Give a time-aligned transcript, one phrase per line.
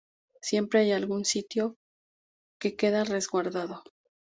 [0.41, 1.77] Siempre hay algún sitio
[2.57, 3.83] que queda resguardado.